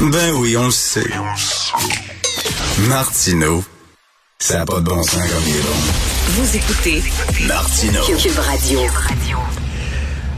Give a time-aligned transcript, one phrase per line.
[0.00, 1.04] Ben oui, on le sait.
[2.88, 3.62] Martineau,
[4.38, 5.76] ça n'a pas de bon sens comme il est bon.
[6.28, 7.02] Vous écoutez
[7.46, 8.02] Martineau.
[8.16, 8.80] Cube Radio.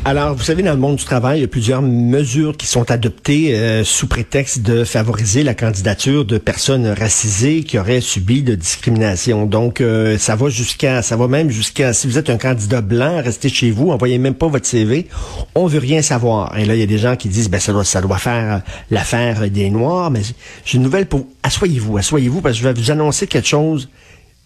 [0.04, 2.91] Alors, vous savez, dans le monde du travail, il y a plusieurs mesures qui sont
[2.91, 8.57] adoptées euh, sous prétexte de favoriser la candidature de personnes racisées qui auraient subi de
[8.57, 9.47] discrimination.
[9.47, 13.22] Donc, euh, ça va jusqu'à, ça va même jusqu'à, si vous êtes un candidat blanc,
[13.22, 15.07] restez chez vous, envoyez même pas votre CV,
[15.54, 16.59] on veut rien savoir.
[16.59, 18.57] Et là, il y a des gens qui disent, ben ça doit, ça doit faire
[18.57, 18.59] euh,
[18.91, 20.11] l'affaire des Noirs.
[20.11, 20.23] Mais
[20.65, 23.89] j'ai une nouvelle pour, asseyez-vous, asseyez-vous, parce que je vais vous annoncer quelque chose.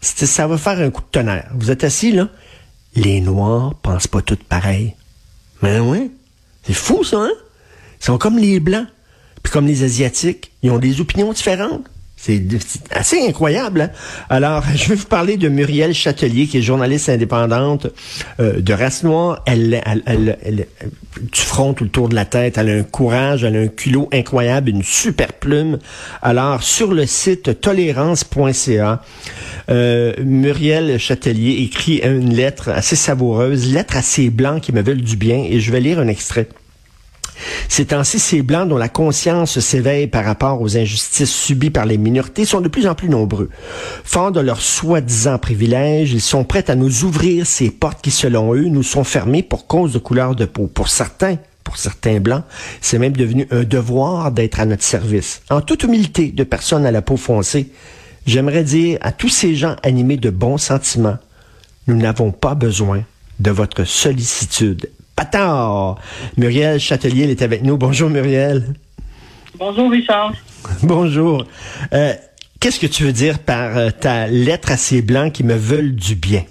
[0.02, 1.48] Ça va faire un coup de tonnerre.
[1.54, 2.28] Vous êtes assis là,
[2.94, 4.94] les Noirs pensent pas toutes pareil.
[5.62, 6.10] Ben oui.
[6.64, 7.32] C'est fou, ça, hein?
[8.00, 8.86] Ils sont comme les Blancs,
[9.42, 10.52] puis comme les Asiatiques.
[10.62, 11.86] Ils ont des opinions différentes.
[12.18, 12.42] C'est
[12.90, 13.82] assez incroyable.
[13.82, 13.90] Hein?
[14.30, 17.88] Alors, je vais vous parler de Muriel Châtelier, qui est journaliste indépendante
[18.40, 19.42] euh, de race noire.
[19.46, 20.66] Elle, elle, elle,
[21.20, 22.56] du front tout le tour de la tête.
[22.58, 25.78] Elle a un courage, elle a un culot incroyable, une super plume.
[26.22, 29.02] Alors, sur le site tolérance.ca,
[29.68, 35.02] euh, Muriel Châtelier écrit une lettre assez savoureuse, lettre à ces blancs qui me veulent
[35.02, 36.48] du bien, et je vais lire un extrait.
[37.68, 41.98] Ces temps-ci, ces Blancs dont la conscience s'éveille par rapport aux injustices subies par les
[41.98, 43.50] minorités sont de plus en plus nombreux.
[44.04, 48.54] Forts de leurs soi-disant privilèges, ils sont prêts à nous ouvrir ces portes qui, selon
[48.54, 50.66] eux, nous sont fermées pour cause de couleur de peau.
[50.66, 52.44] Pour certains, pour certains Blancs,
[52.80, 55.42] c'est même devenu un devoir d'être à notre service.
[55.50, 57.72] En toute humilité de personnes à la peau foncée,
[58.26, 61.18] j'aimerais dire à tous ces gens animés de bons sentiments,
[61.88, 63.02] nous n'avons pas besoin
[63.40, 64.90] de votre sollicitude.
[65.16, 65.96] Patard!
[66.36, 67.76] Muriel Châtelier elle est avec nous.
[67.76, 68.74] Bonjour Muriel.
[69.58, 70.32] Bonjour Richard.
[70.82, 71.44] Bonjour.
[71.92, 72.12] Euh,
[72.60, 75.94] Qu'est-ce que tu veux dire par euh, ta lettre à ces blancs qui me veulent
[75.94, 76.42] du bien?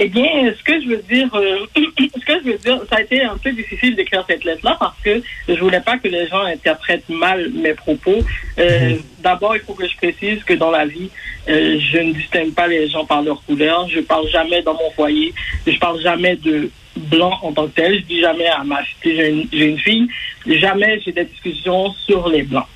[0.00, 3.00] Eh bien, ce que je veux dire, euh, ce que je veux dire, ça a
[3.02, 6.42] été un peu difficile d'écrire cette lettre-là parce que je voulais pas que les gens
[6.42, 8.18] interprètent mal mes propos.
[8.60, 11.10] Euh, D'abord, il faut que je précise que dans la vie,
[11.48, 13.88] euh, je ne distingue pas les gens par leur couleur.
[13.88, 15.34] Je parle jamais dans mon foyer.
[15.66, 17.98] Je parle jamais de blanc en tant que tel.
[17.98, 20.08] Je dis jamais à ma fille, j'ai une, fille,
[20.46, 22.66] jamais j'ai des discussions sur les blancs.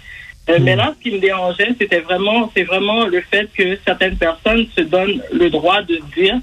[0.50, 4.16] Euh, Mais là, ce qui me dérangeait, c'était vraiment, c'est vraiment le fait que certaines
[4.16, 6.40] personnes se donnent le droit de dire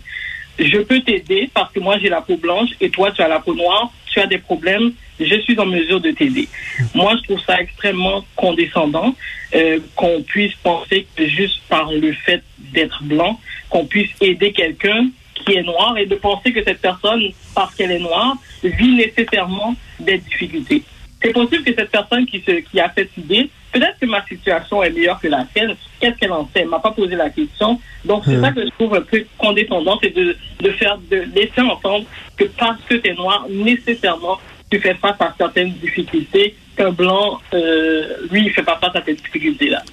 [0.59, 3.39] je peux t'aider parce que moi j'ai la peau blanche et toi tu as la
[3.39, 6.47] peau noire, tu as des problèmes, je suis en mesure de t'aider.
[6.93, 9.15] Moi je trouve ça extrêmement condescendant
[9.55, 13.39] euh, qu'on puisse penser juste par le fait d'être blanc,
[13.69, 17.91] qu'on puisse aider quelqu'un qui est noir et de penser que cette personne, parce qu'elle
[17.91, 20.83] est noire, vit nécessairement des difficultés.
[21.21, 24.83] C'est possible que cette personne qui, se, qui a cette idée, peut-être que ma situation
[24.83, 25.75] est meilleure que la sienne.
[25.99, 26.61] Qu'est-ce qu'elle en sait?
[26.61, 27.79] Elle m'a pas posé la question.
[28.05, 28.41] Donc, c'est Hmm.
[28.41, 32.05] ça que je trouve un peu condescendant, c'est de, de faire, de laisser entendre
[32.37, 34.37] que parce que tu es noir, nécessairement,
[34.71, 39.03] tu fais face à certaines difficultés qu'un blanc, euh, lui, il fait pas face à
[39.05, 39.83] ces difficultés-là.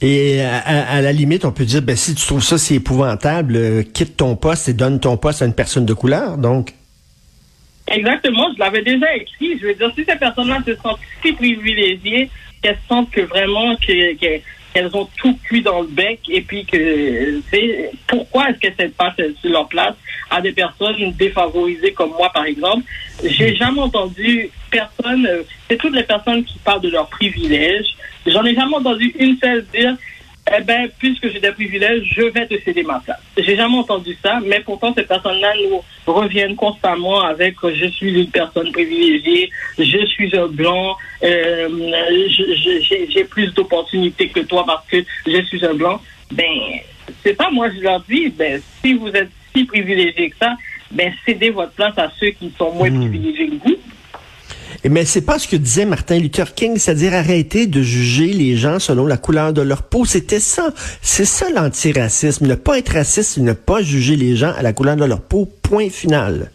[0.00, 2.74] Et à, à- à la limite, on peut dire, ben, si tu trouves ça c'est
[2.74, 6.38] épouvantable, euh, quitte ton poste et donne ton poste à une personne de couleur.
[6.38, 6.72] Donc,
[7.88, 9.58] Exactement, je l'avais déjà écrit.
[9.60, 12.30] Je veux dire, si ces personnes-là se sentent si privilégiées,
[12.62, 14.40] qu'elles sentent que vraiment que- que-
[14.72, 18.88] qu'elles ont tout cuit dans le bec et puis que c'est pourquoi est-ce qu'elles ne
[18.88, 19.94] pas sur leur place
[20.30, 22.84] à des personnes défavorisées comme moi par exemple?
[23.22, 27.94] J'ai jamais entendu personne, euh, c'est toutes les personnes qui parlent de leurs privilèges.
[28.26, 29.94] J'en ai jamais entendu une seule dire
[30.50, 33.20] eh ben, puisque j'ai des privilèges, je vais te céder ma place.
[33.38, 35.82] J'ai jamais entendu ça, mais pourtant ces personnes-là nous
[36.12, 41.68] reviennent constamment avec euh, je suis une personne privilégiée, je suis un blanc, euh,
[42.28, 46.00] j'ai plus d'opportunités que toi parce que je suis un blanc.
[46.32, 46.80] Ben,
[47.22, 50.56] c'est ça, moi je leur dis, ben, si vous êtes si privilégié que ça,
[50.90, 53.76] ben, cédez votre place à ceux qui sont moins privilégiés que vous.
[54.88, 58.78] Mais c'est pas ce que disait Martin Luther King, c'est-à-dire arrêter de juger les gens
[58.78, 60.04] selon la couleur de leur peau.
[60.04, 60.70] C'était ça.
[61.00, 62.46] C'est ça l'antiracisme.
[62.46, 65.48] Ne pas être raciste, ne pas juger les gens à la couleur de leur peau.
[65.62, 66.50] Point final.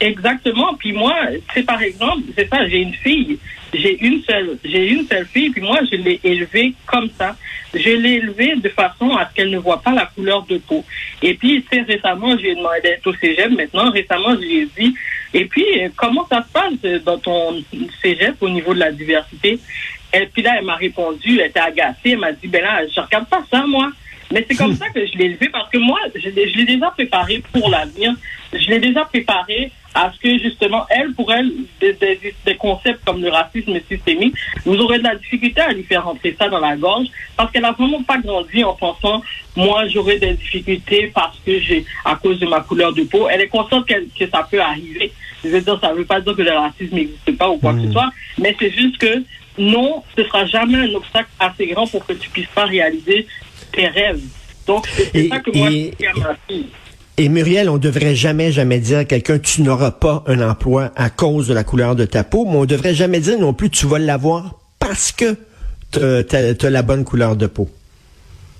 [0.00, 0.74] Exactement.
[0.78, 1.14] Puis moi,
[1.54, 3.38] c'est par exemple, c'est ça, j'ai une fille,
[3.74, 7.36] j'ai une seule, j'ai une seule fille, puis moi, je l'ai élevée comme ça.
[7.74, 10.84] Je l'ai élevée de façon à ce qu'elle ne voit pas la couleur de peau.
[11.22, 13.90] Et puis, c'est récemment, j'ai demandé d'être au cégep maintenant.
[13.90, 14.94] Récemment, je lui ai dit,
[15.34, 17.62] et puis, euh, comment ça se passe euh, dans ton
[18.02, 19.58] cégep au niveau de la diversité?
[20.14, 23.00] Et puis là, elle m'a répondu, elle était agacée, elle m'a dit, ben là, je
[23.00, 23.90] regarde pas ça, moi.
[24.32, 26.64] Mais c'est comme ça que je l'ai élevé parce que moi, je l'ai je l'ai
[26.64, 28.14] déjà préparé pour l'avenir.
[28.52, 31.50] Je l'ai déjà préparé à ce que justement, elle, pour elle,
[31.80, 35.82] des, des, des, concepts comme le racisme systémique, vous aurez de la difficulté à lui
[35.82, 39.22] faire rentrer ça dans la gorge parce qu'elle n'a vraiment pas grandi en pensant,
[39.56, 43.28] moi, j'aurai des difficultés parce que j'ai, à cause de ma couleur de peau.
[43.28, 45.12] Elle est consciente que ça peut arriver.
[45.42, 47.74] Je veux dire, ça ne veut pas dire que le racisme n'existe pas ou quoi
[47.74, 49.22] que ce soit, mais c'est juste que
[49.58, 53.26] non, ce sera jamais un obstacle assez grand pour que tu puisses pas réaliser
[53.72, 54.22] tes rêves.
[54.66, 56.66] Donc, c'est ça que moi, et, je dis à ma fille.
[57.20, 61.10] Et Muriel, on devrait jamais, jamais dire à quelqu'un, tu n'auras pas un emploi à
[61.10, 63.86] cause de la couleur de ta peau, mais on devrait jamais dire non plus, tu
[63.86, 65.36] vas l'avoir parce que
[65.90, 67.68] tu as, la bonne couleur de peau.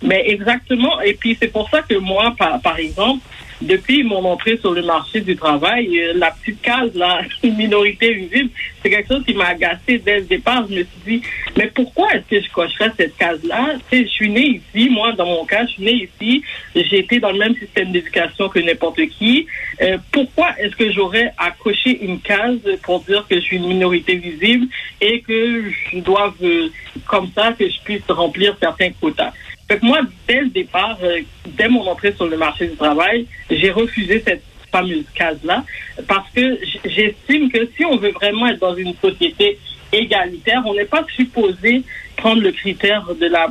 [0.02, 1.00] Mais exactement.
[1.02, 3.22] Et puis, c'est pour ça que moi, par exemple,
[3.60, 8.50] depuis mon entrée sur le marché du travail, euh, la petite case, la minorité visible,
[8.82, 10.64] c'est quelque chose qui m'a agacé dès le départ.
[10.68, 11.22] Je me suis dit,
[11.56, 13.74] mais pourquoi est-ce que je cocherais cette case-là?
[13.92, 16.42] Je suis née ici, moi, dans mon cas, je suis née ici,
[16.74, 19.46] j'ai été dans le même système d'éducation que n'importe qui.
[19.80, 23.68] Euh, pourquoi est-ce que j'aurais à cocher une case pour dire que je suis une
[23.68, 24.66] minorité visible
[25.00, 26.68] et que je dois, euh,
[27.06, 29.32] comme ça, que je puisse remplir certains quotas?
[29.68, 33.26] Fait que moi, dès le départ, euh, dès mon entrée sur le marché du travail,
[33.50, 34.42] j'ai refusé cette
[34.72, 35.64] fameuse case-là
[36.06, 39.58] parce que j'estime que si on veut vraiment être dans une société
[39.92, 41.82] égalitaire, on n'est pas supposé
[42.16, 43.48] prendre le critère de la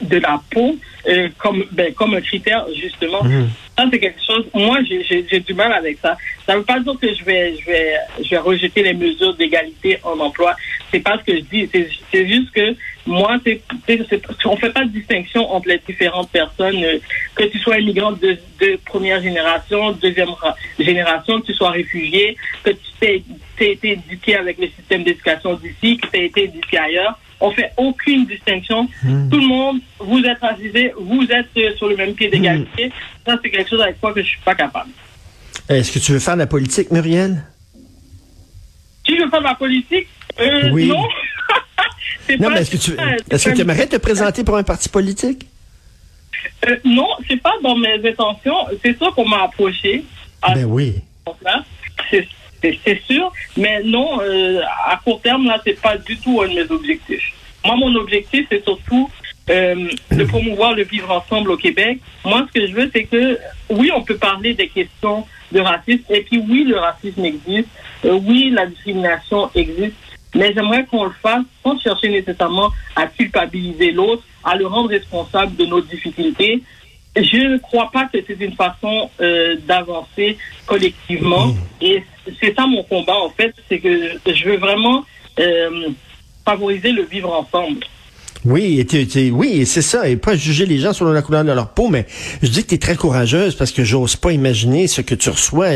[0.00, 0.76] de la peau
[1.08, 3.24] euh, comme ben, comme un critère justement.
[3.24, 3.48] Mhm.
[3.76, 6.16] ça c'est quelque chose moi j'ai du mal avec ça.
[6.46, 9.98] Ça veut pas dire que je vais je vais je vais rejeter les mesures d'égalité
[10.04, 10.54] en emploi.
[10.92, 11.68] C'est pas ce que je dis
[12.12, 12.76] c'est juste que
[13.08, 13.60] moi c'est
[14.44, 16.98] on fait pas de distinction entre les différentes personnes euh,
[17.34, 20.28] que tu sois immigrant de, de première génération deuxième
[20.78, 23.24] génération que tu sois réfugié que tu t'es
[23.72, 27.70] été éduqué avec le système d'éducation d'ici que tu as été éduqué ailleurs on fait
[27.76, 28.88] aucune distinction.
[29.02, 29.28] Hmm.
[29.30, 32.88] Tout le monde, vous êtes racisé, vous êtes euh, sur le même pied d'égalité.
[32.88, 32.90] Hmm.
[33.26, 34.90] Ça, c'est quelque chose avec quoi que je suis pas capable.
[35.68, 37.44] Est-ce que tu veux faire de la politique, Muriel?
[39.06, 40.08] Si je veux faire de la politique,
[40.40, 40.86] euh, oui.
[40.86, 41.06] non.
[42.38, 42.96] Non, mais est-ce que tu
[43.30, 45.46] est-ce que tu aimerais te présenter pour un parti politique?
[46.66, 48.66] Euh, non, c'est pas dans mes intentions.
[48.82, 50.04] C'est sûr qu'on m'a approché.
[50.42, 50.96] Ben oui.
[52.10, 52.26] C'est
[52.62, 53.32] c'est sûr.
[53.56, 57.32] Mais non, euh, à court terme, là, c'est pas du tout un de mes objectifs.
[57.64, 59.10] Moi, mon objectif, c'est surtout
[59.50, 61.98] euh, de promouvoir le vivre ensemble au Québec.
[62.24, 63.38] Moi, ce que je veux, c'est que,
[63.70, 67.68] oui, on peut parler des questions de racisme, et puis oui, le racisme existe,
[68.04, 69.94] euh, oui, la discrimination existe,
[70.34, 75.56] mais j'aimerais qu'on le fasse sans chercher nécessairement à culpabiliser l'autre, à le rendre responsable
[75.56, 76.62] de nos difficultés,
[77.16, 80.36] je ne crois pas que c'est une façon euh, d'avancer
[80.66, 81.54] collectivement.
[81.80, 82.02] Et
[82.40, 85.04] c'est ça mon combat, en fait, c'est que je veux vraiment
[85.38, 85.88] euh,
[86.44, 87.80] favoriser le vivre ensemble.
[88.48, 90.08] Oui, et oui, c'est ça.
[90.08, 92.06] Et pas juger les gens selon la couleur de leur peau, mais
[92.42, 95.66] je dis que tu très courageuse parce que j'ose pas imaginer ce que tu reçois.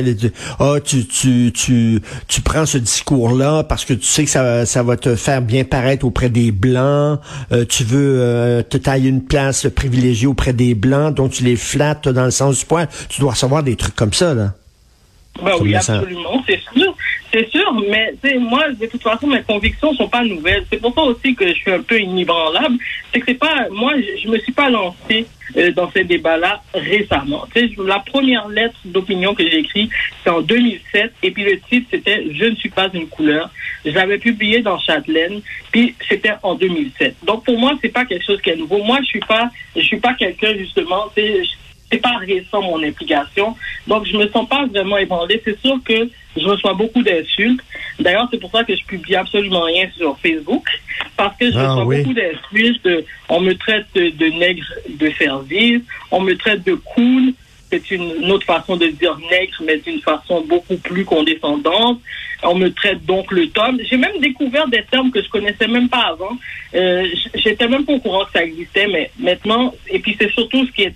[0.59, 4.83] Ah, tu, tu, tu, tu prends ce discours-là parce que tu sais que ça, ça
[4.83, 7.21] va te faire bien paraître auprès des Blancs.
[7.53, 11.57] Euh, tu veux euh, te tailler une place privilégiée auprès des Blancs, donc tu les
[11.57, 12.89] flattes dans le sens du poil.
[13.11, 14.55] Tu dois recevoir des trucs comme ça, là.
[15.41, 16.95] Ben oui, absolument, c'est sûr.
[17.33, 20.67] C'est sûr, mais moi, de toute façon, mes convictions sont pas nouvelles.
[20.71, 22.77] C'est pour ça aussi que je suis un peu inébranlable.
[23.11, 25.27] C'est que c'est pas, moi, je, me suis pas lancé
[25.57, 27.47] euh, dans ces débats-là récemment.
[27.79, 29.91] la première lettre d'opinion que j'ai écrite,
[30.23, 33.51] c'est en 2007, et puis le titre c'était Je ne suis pas une couleur.
[33.87, 35.41] Je l'avais publié dans Châtelaine,
[35.71, 37.17] puis c'était en 2007.
[37.25, 38.83] Donc pour moi, c'est pas quelque chose qui est nouveau.
[38.83, 41.11] Moi, je suis pas, je suis pas quelqu'un justement
[41.93, 43.55] c'est pas récent mon implication.
[43.87, 45.41] Donc je me sens pas vraiment ébranlée.
[45.45, 47.61] C'est sûr que je reçois beaucoup d'insultes.
[48.01, 50.67] D'ailleurs, c'est pour ça que je publie absolument rien sur Facebook
[51.17, 52.89] parce que je ah reçois beaucoup d'insultes.
[53.29, 57.35] On me traite de, nègre de service, on me traite de cool.
[57.73, 62.01] C'est une, autre façon de dire nègre, mais d'une façon beaucoup plus condescendante.
[62.43, 63.79] On me traite donc le Tom.
[63.89, 66.37] J'ai même découvert des termes que je connaissais même pas avant.
[66.75, 70.67] Euh, J'étais même pas au courant que ça existait, mais maintenant, et puis c'est surtout
[70.67, 70.95] ce qui est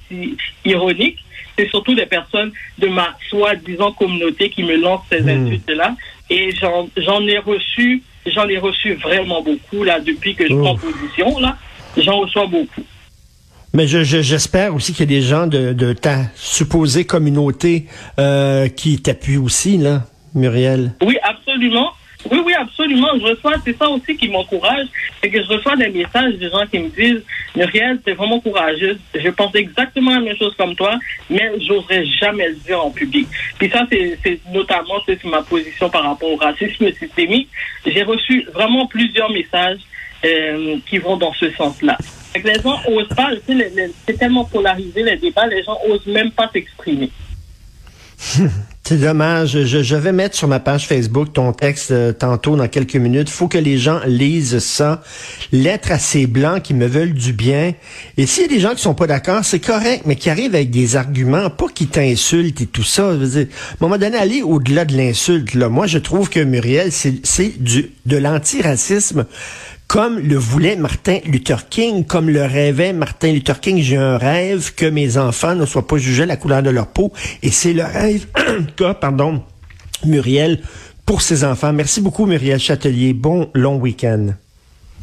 [0.67, 1.25] ironique,
[1.57, 5.47] c'est surtout des personnes de ma soi-disant communauté qui me lancent ces hmm.
[5.47, 5.97] insultes-là.
[6.29, 11.39] Et j'en ai reçu, j'en ai reçu vraiment beaucoup, là, depuis que je prends position,
[11.39, 11.57] là.
[11.97, 12.85] J'en reçois beaucoup.
[13.77, 17.85] Mais j'espère aussi qu'il y a des gens de, ta supposée communauté
[18.19, 20.05] euh, qui t'appuient aussi, là,
[20.35, 20.93] Muriel.
[21.03, 21.91] Oui, absolument.
[22.31, 23.09] Oui, oui, absolument.
[23.19, 24.87] Je reçois, c'est ça aussi qui m'encourage,
[25.23, 27.23] c'est que je reçois des messages de gens qui me disent,
[27.55, 28.97] Muriel, t'es vraiment courageuse.
[29.15, 33.29] Je pense exactement la même chose comme toi, mais j'oserais jamais le dire en public.
[33.59, 37.51] Puis ça, c'est notamment c'est ma position par rapport au racisme systémique.
[37.85, 39.81] J'ai reçu vraiment plusieurs messages
[40.25, 41.99] euh, qui vont dans ce sens-là.
[42.45, 43.31] Les gens osent pas,
[44.07, 47.11] c'est tellement polarisé les débats, les gens osent même pas s'exprimer.
[48.89, 49.65] C'est dommage.
[49.65, 53.29] Je, vais mettre sur ma page Facebook ton texte euh, tantôt dans quelques minutes.
[53.29, 55.03] faut que les gens lisent ça.
[55.51, 57.75] Lettres à ces blancs qui me veulent du bien.
[58.17, 60.55] Et s'il y a des gens qui sont pas d'accord, c'est correct, mais qui arrivent
[60.55, 63.09] avec des arguments, pas qui t'insultent et tout ça.
[63.09, 63.47] à un
[63.81, 65.57] moment donné, aller au-delà de l'insulte.
[65.57, 69.27] Moi, je trouve que Muriel, c'est du de l'antiracisme
[69.89, 73.81] comme le voulait Martin Luther King, comme le rêvait Martin Luther King.
[73.81, 76.89] J'ai un rêve que mes enfants ne soient pas jugés à la couleur de leur
[76.89, 77.13] peau.
[77.43, 78.27] Et c'est le rêve
[78.77, 79.43] qu'a, pardon,
[80.05, 80.61] Muriel
[81.05, 81.73] pour ses enfants.
[81.73, 83.13] Merci beaucoup, Muriel Châtelier.
[83.13, 84.35] Bon long week-end.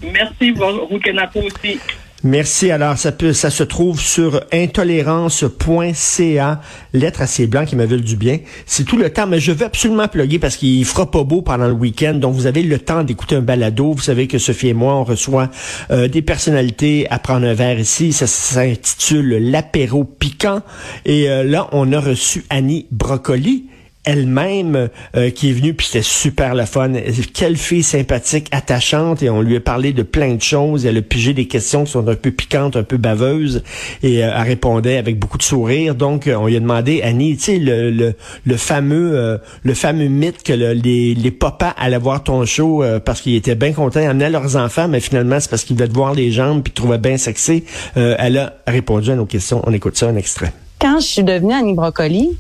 [0.04, 1.80] Merci, bon week-end à toi aussi.
[2.26, 2.72] Merci.
[2.72, 6.62] Alors, ça peut, ça se trouve sur intolérance.ca,
[6.94, 8.40] lettre à ces blancs qui me veulent du bien.
[8.66, 11.68] C'est tout le temps, mais je veux absolument plugger parce qu'il fera pas beau pendant
[11.68, 12.14] le week-end.
[12.14, 13.92] Donc, vous avez le temps d'écouter un balado.
[13.92, 15.50] Vous savez que Sophie et moi, on reçoit
[15.92, 18.14] euh, des personnalités à prendre un verre ici.
[18.14, 20.62] Ça s'intitule l'apéro piquant.
[21.04, 23.66] Et euh, là, on a reçu Annie Brocoli
[24.06, 26.92] elle-même euh, qui est venue, puis c'était super la fun.
[27.34, 30.86] Quelle fille sympathique, attachante, et on lui a parlé de plein de choses.
[30.86, 33.64] Elle a pigé des questions qui sont un peu piquantes, un peu baveuses,
[34.02, 35.96] et euh, elle répondait avec beaucoup de sourire.
[35.96, 38.14] Donc, euh, on lui a demandé, Annie, tu sais, le,
[38.46, 43.36] le, fameux le fameux mythe que les, les papas allaient voir ton show parce qu'ils
[43.36, 46.14] étaient bien contents, ils amenaient leurs enfants, mais finalement, c'est parce qu'ils voulaient te voir
[46.14, 47.64] les jambes, puis trouvaient bien sexy.
[47.96, 49.62] elle a répondu à nos questions.
[49.66, 50.54] On écoute ça, un extrait.
[50.80, 52.38] Quand je suis devenue Annie Brocoli,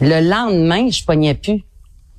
[0.00, 1.62] le lendemain, je pognais plus.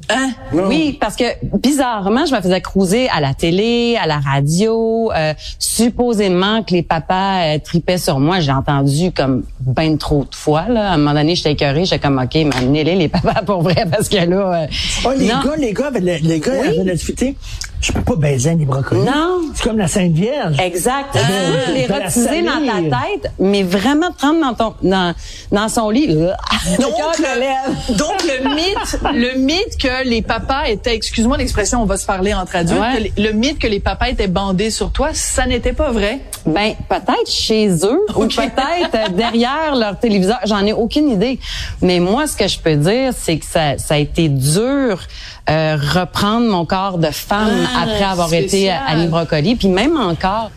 [0.09, 0.31] Hein?
[0.51, 1.23] Oui, parce que
[1.57, 5.11] bizarrement, je me faisais cruiser à la télé, à la radio.
[5.15, 8.39] Euh, supposément que les papas euh, tripaient sur moi.
[8.39, 10.67] J'ai entendu comme ben trop de fois.
[10.67, 10.91] Là.
[10.91, 11.85] À un moment donné, j'étais écœurée.
[11.85, 14.63] J'étais comme, OK, m'amenez-les, les papas, pour vrai, parce que là...
[14.63, 14.67] Euh,
[15.05, 15.91] oh, les gars, les gars,
[16.21, 17.35] les gars avaient la difficulté
[17.85, 19.03] je peux pas baiser un brocolis.
[19.03, 19.41] Non.
[19.53, 20.59] C'est comme la Sainte Vierge.
[20.59, 21.15] Exact.
[21.15, 25.13] Ah, les dans ta tête, mais vraiment prendre dans ton dans,
[25.51, 26.07] dans son lit.
[26.07, 26.33] donc,
[27.19, 32.05] le, donc le mythe, le mythe que les papas étaient, excuse-moi l'expression, on va se
[32.05, 35.91] parler entre adultes, le, mythe que les papas étaient bandés sur toi, ça n'était pas
[35.91, 36.21] vrai?
[36.45, 40.39] Ben peut-être chez eux ou peut-être derrière leur téléviseur.
[40.45, 41.39] J'en ai aucune idée.
[41.81, 44.99] Mais moi, ce que je peux dire, c'est que ça, ça a été dur
[45.47, 49.55] euh, reprendre mon corps de femme ah, après avoir été Annie Brocoli.
[49.55, 50.51] Puis même encore,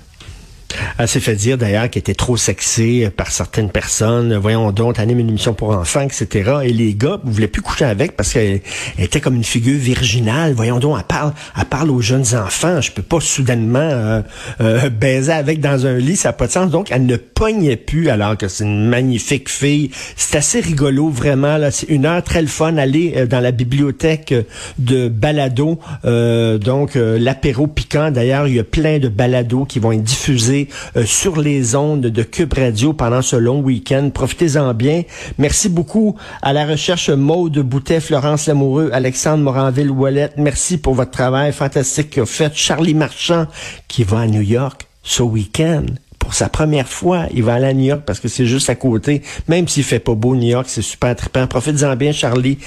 [0.99, 4.37] elle s'est fait dire d'ailleurs qu'elle était trop sexée par certaines personnes.
[4.37, 6.53] Voyons donc, anime une émission pour enfants, etc.
[6.65, 8.61] Et les gars ne voulaient plus coucher avec parce qu'elle
[8.99, 10.53] était comme une figure virginale.
[10.55, 12.81] Voyons donc, elle parle, elle parle aux jeunes enfants.
[12.81, 14.23] Je peux pas soudainement euh,
[14.61, 16.71] euh, baiser avec dans un lit, ça n'a pas de sens.
[16.71, 19.91] Donc, elle ne pognait plus alors que c'est une magnifique fille.
[20.17, 21.59] C'est assez rigolo, vraiment.
[21.71, 22.77] C'est une heure très le fun.
[22.77, 24.35] Aller euh, dans la bibliothèque
[24.79, 25.79] de balado.
[26.05, 28.11] donc, l'apéro piquant.
[28.11, 32.03] D'ailleurs, il y a plein de balados qui vont être diffusés euh, sur les ondes
[32.03, 34.11] de Cube Radio pendant ce long week-end.
[34.13, 35.03] Profitez-en bien.
[35.39, 40.35] Merci beaucoup à la recherche Maude Boutet, Florence Lamoureux, Alexandre Moranville-Ouellette.
[40.37, 42.53] Merci pour votre travail fantastique que fait.
[42.55, 43.47] Charlie Marchand
[43.89, 45.85] qui va à New York ce week-end
[46.29, 48.75] pour sa première fois, il va aller à New York parce que c'est juste à
[48.75, 49.23] côté.
[49.49, 51.47] Même s'il fait pas beau, New York, c'est super trippant.
[51.47, 52.59] Profitez-en bien, Charlie.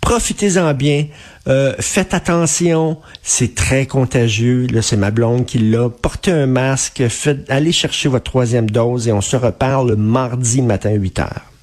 [0.00, 1.06] Profitez-en bien.
[1.48, 4.66] Euh, faites attention, c'est très contagieux.
[4.72, 5.88] Là, c'est ma blonde qui l'a.
[5.88, 7.02] Portez un masque.
[7.48, 11.55] Allez chercher votre troisième dose et on se reparle mardi matin à 8 heures.